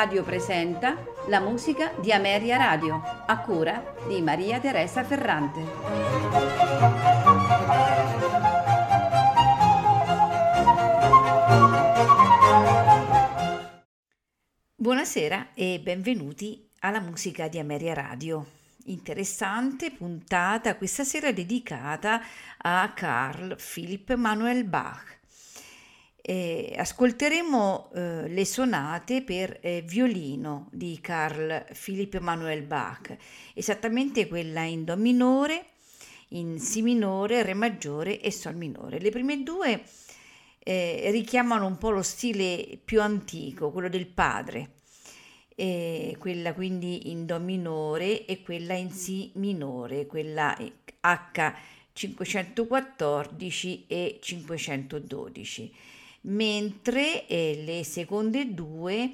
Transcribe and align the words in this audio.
Radio 0.00 0.22
presenta 0.22 0.96
la 1.26 1.40
musica 1.40 1.92
di 2.00 2.10
Ameria 2.10 2.56
Radio, 2.56 3.02
a 3.26 3.38
cura 3.40 3.96
di 4.08 4.22
Maria 4.22 4.58
Teresa 4.58 5.04
Ferrante. 5.04 5.60
Buonasera 14.74 15.48
e 15.52 15.80
benvenuti 15.84 16.66
alla 16.78 17.00
musica 17.00 17.48
di 17.48 17.58
Ameria 17.58 17.92
Radio. 17.92 18.46
Interessante 18.84 19.90
puntata 19.90 20.76
questa 20.76 21.04
sera 21.04 21.30
dedicata 21.30 22.22
a 22.56 22.90
Carl 22.94 23.54
Philipp 23.58 24.12
Manuel 24.12 24.64
Bach 24.64 25.19
eh, 26.30 26.74
ascolteremo 26.76 27.90
eh, 27.92 28.28
le 28.28 28.44
sonate 28.44 29.22
per 29.22 29.58
eh, 29.62 29.82
violino 29.84 30.68
di 30.70 31.00
Carl 31.00 31.66
Philipp 31.72 32.14
Emanuel 32.14 32.62
Bach, 32.62 33.16
esattamente 33.52 34.28
quella 34.28 34.62
in 34.62 34.84
Do 34.84 34.96
minore, 34.96 35.70
in 36.28 36.60
Si 36.60 36.82
minore, 36.82 37.42
Re 37.42 37.54
maggiore 37.54 38.20
e 38.20 38.30
Sol 38.30 38.54
minore. 38.54 39.00
Le 39.00 39.10
prime 39.10 39.42
due 39.42 39.82
eh, 40.60 41.08
richiamano 41.10 41.66
un 41.66 41.76
po' 41.78 41.90
lo 41.90 42.02
stile 42.02 42.78
più 42.84 43.02
antico, 43.02 43.72
quello 43.72 43.88
del 43.88 44.06
padre, 44.06 44.74
quella 45.56 46.54
quindi 46.54 47.10
in 47.10 47.26
Do 47.26 47.40
minore 47.40 48.24
e 48.24 48.40
quella 48.40 48.74
in 48.74 48.92
Si 48.92 49.32
minore, 49.34 50.06
quella 50.06 50.56
H 50.56 51.54
514 51.92 53.86
e 53.88 54.18
512 54.22 55.72
mentre 56.22 57.26
eh, 57.26 57.62
le 57.64 57.84
seconde 57.84 58.52
due 58.52 59.10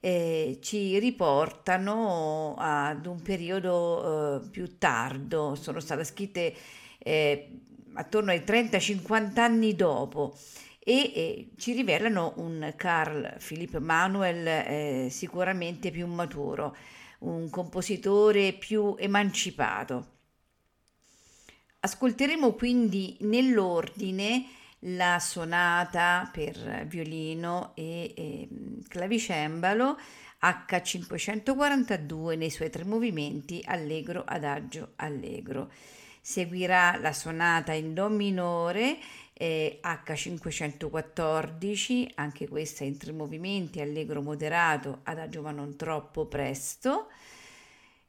eh, 0.00 0.58
ci 0.60 0.98
riportano 0.98 2.54
ad 2.58 3.06
un 3.06 3.20
periodo 3.22 4.42
eh, 4.42 4.48
più 4.48 4.78
tardo, 4.78 5.54
sono 5.54 5.80
state 5.80 6.04
scritte 6.04 6.54
eh, 6.98 7.50
attorno 7.94 8.30
ai 8.30 8.40
30-50 8.40 9.38
anni 9.40 9.74
dopo 9.74 10.36
e 10.78 11.12
eh, 11.14 11.50
ci 11.56 11.72
rivelano 11.72 12.34
un 12.36 12.72
Carl 12.76 13.36
Philipp 13.44 13.76
Manuel 13.76 14.46
eh, 14.46 15.08
sicuramente 15.10 15.90
più 15.90 16.06
maturo, 16.06 16.76
un 17.20 17.50
compositore 17.50 18.52
più 18.52 18.94
emancipato. 18.98 20.16
Ascolteremo 21.80 22.52
quindi 22.52 23.16
nell'ordine 23.20 24.44
la 24.80 25.18
sonata 25.18 26.30
per 26.32 26.84
violino 26.86 27.72
e, 27.74 28.12
e 28.16 28.48
clavicembalo 28.86 29.98
H542 30.40 32.38
nei 32.38 32.50
suoi 32.50 32.70
tre 32.70 32.84
movimenti 32.84 33.60
allegro, 33.66 34.22
adagio, 34.24 34.92
allegro. 34.96 35.70
Seguirà 36.20 36.98
la 37.00 37.12
sonata 37.12 37.72
in 37.72 37.94
Do 37.94 38.08
minore 38.08 38.98
eh, 39.32 39.78
H514, 39.82 42.10
anche 42.14 42.48
questa 42.48 42.84
in 42.84 42.98
tre 42.98 43.12
movimenti, 43.12 43.80
allegro 43.80 44.20
moderato, 44.20 45.00
adagio 45.04 45.40
ma 45.42 45.52
non 45.52 45.76
troppo 45.76 46.26
presto. 46.26 47.08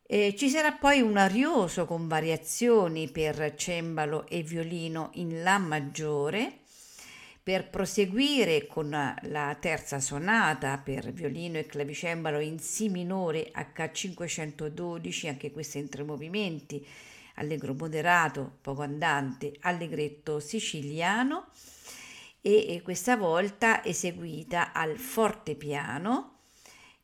Eh, 0.05 0.35
ci 0.35 0.49
sarà 0.49 0.73
poi 0.73 0.99
un 1.01 1.17
arioso 1.17 1.85
con 1.85 2.07
variazioni 2.07 3.09
per 3.09 3.53
cembalo 3.55 4.27
e 4.27 4.41
violino 4.41 5.11
in 5.13 5.43
La 5.43 5.59
maggiore 5.59 6.58
per 7.41 7.69
proseguire 7.69 8.67
con 8.67 8.89
la 8.89 9.57
terza 9.59 9.99
sonata 9.99 10.77
per 10.77 11.11
violino 11.11 11.57
e 11.57 11.65
clavicembalo 11.65 12.39
in 12.39 12.59
Si 12.59 12.89
minore 12.89 13.51
H512, 13.53 15.27
anche 15.27 15.51
questa 15.51 15.77
in 15.77 15.89
tre 15.89 16.03
movimenti, 16.03 16.85
allegro 17.35 17.73
moderato, 17.73 18.57
poco 18.61 18.81
andante, 18.81 19.53
allegretto 19.61 20.39
siciliano 20.39 21.47
e 22.41 22.81
questa 22.83 23.17
volta 23.17 23.83
eseguita 23.83 24.71
al 24.71 24.97
fortepiano 24.97 26.38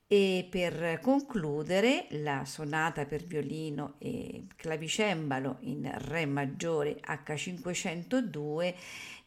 e 0.08 0.48
per 0.50 1.00
concludere 1.02 2.08
la 2.12 2.46
sonata 2.46 3.06
per 3.06 3.24
violino 3.24 3.96
e 3.98 4.46
clavicembalo 4.56 5.58
in 5.62 5.92
Re 5.96 6.26
maggiore 6.26 7.00
H502 7.00 8.76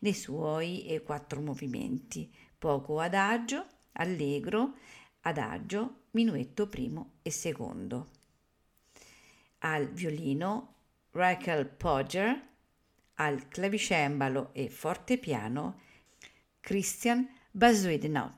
nei 0.01 0.15
suoi 0.15 0.87
eh, 0.87 1.03
quattro 1.03 1.41
movimenti, 1.41 2.33
poco 2.57 3.01
adagio, 3.01 3.67
allegro, 3.93 4.75
adagio, 5.23 6.05
minuetto 6.13 6.69
primo 6.69 7.15
e 7.23 7.31
secondo. 7.31 8.11
Al 9.59 9.89
violino 9.89 10.75
Rachel 11.11 11.67
Podger, 11.67 12.47
al 13.15 13.49
clavicembalo 13.49 14.51
e 14.53 14.69
fortepiano 14.69 15.81
Christian 16.61 17.29
Basuidnau. 17.51 18.38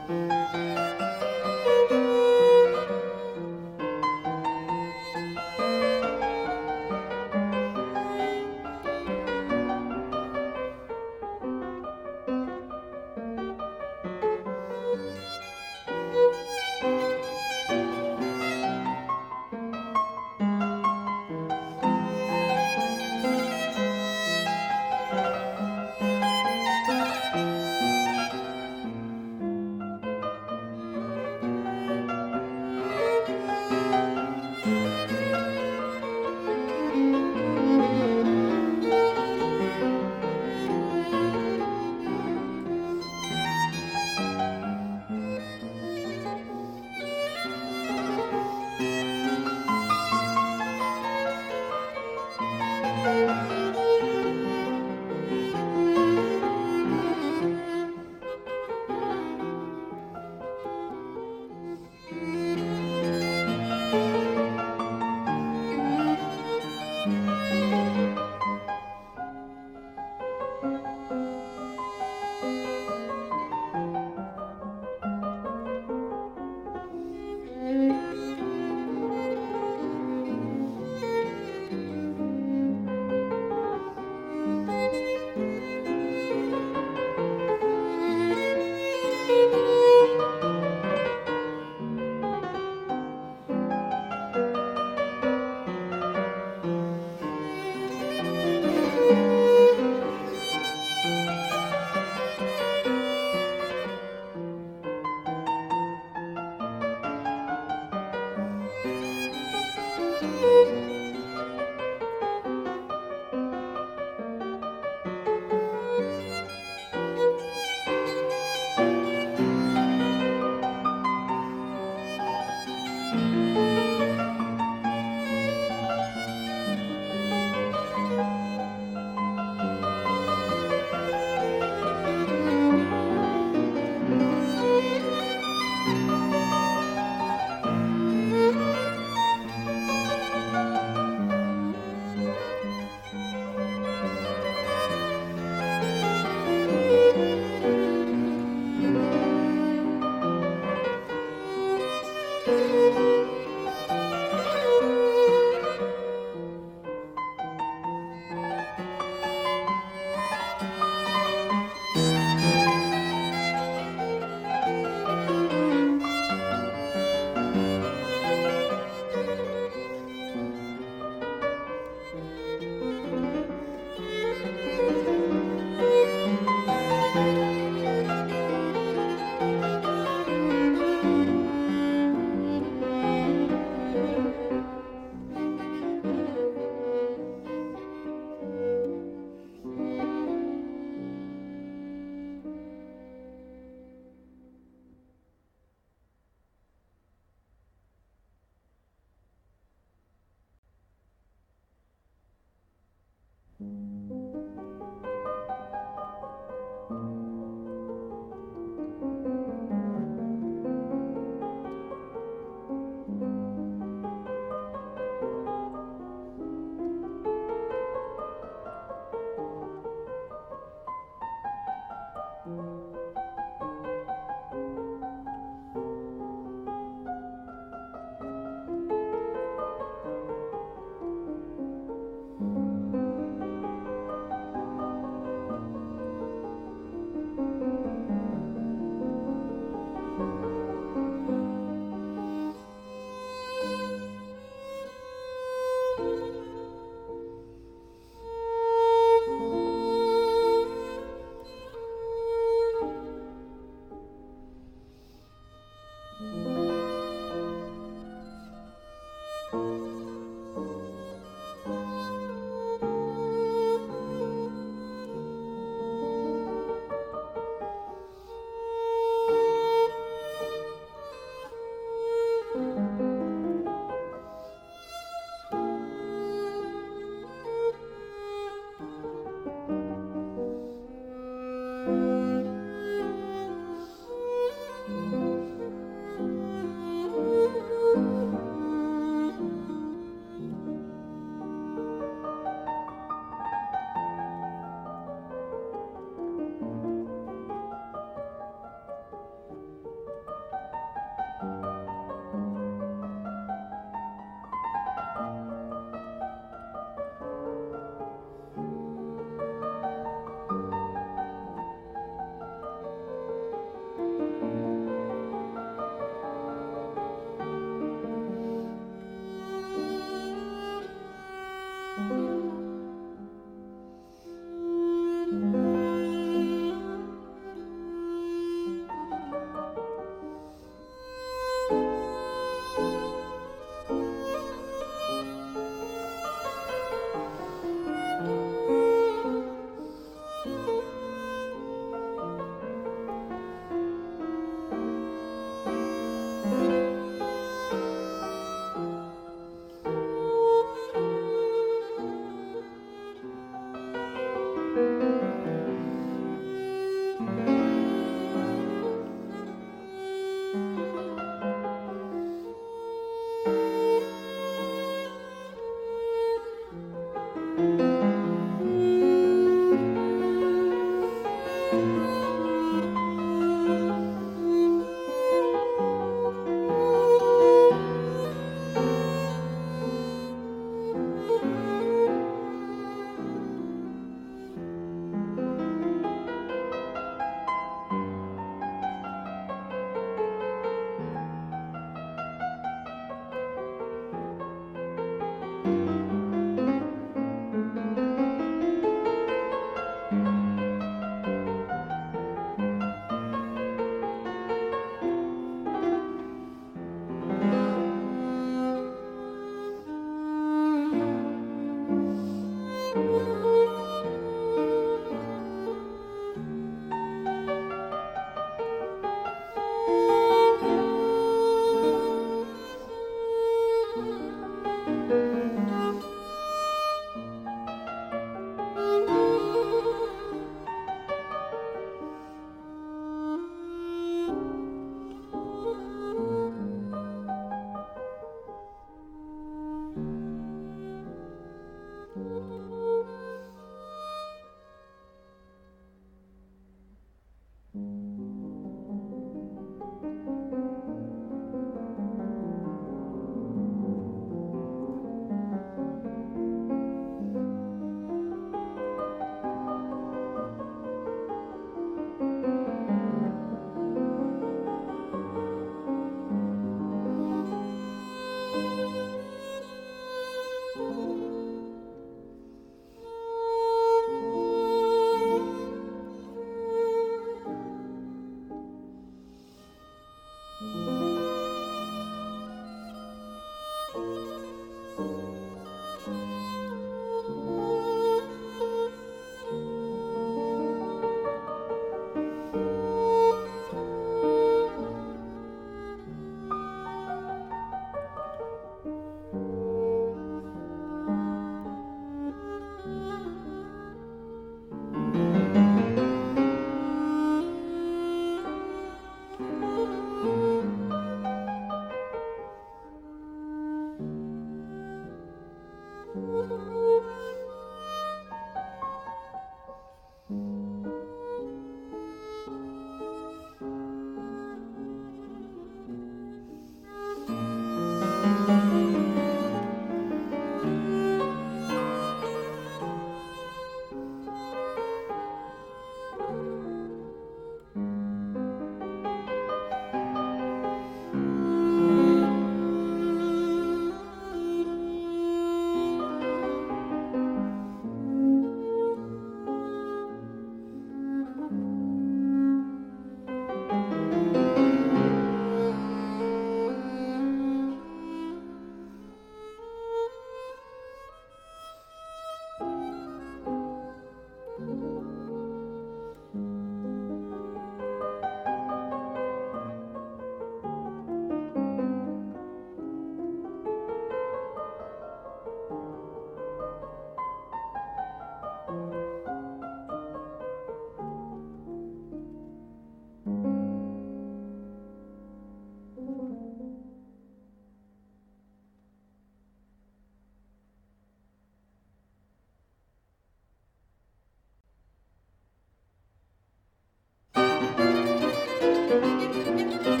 Música 598.91 600.00